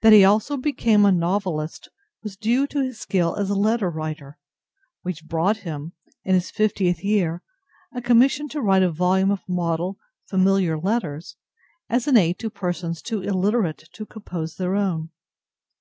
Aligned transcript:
That 0.00 0.12
he 0.12 0.24
also 0.24 0.56
became 0.56 1.04
a 1.04 1.12
novelist 1.12 1.88
was 2.24 2.36
due 2.36 2.66
to 2.66 2.82
his 2.82 2.98
skill 2.98 3.36
as 3.36 3.48
a 3.48 3.54
letter 3.54 3.88
writer, 3.88 4.36
which 5.02 5.24
brought 5.26 5.58
him, 5.58 5.92
in 6.24 6.34
his 6.34 6.50
fiftieth 6.50 7.04
year, 7.04 7.42
a 7.94 8.02
commission 8.02 8.48
to 8.48 8.60
write 8.60 8.82
a 8.82 8.90
volume 8.90 9.30
of 9.30 9.48
model 9.48 9.98
"familiar 10.28 10.76
letters" 10.76 11.36
as 11.88 12.08
an 12.08 12.16
aid 12.16 12.40
to 12.40 12.50
persons 12.50 13.00
too 13.00 13.22
illiterate 13.22 13.88
to 13.92 14.04
compose 14.04 14.56
their 14.56 14.74
own. 14.74 15.10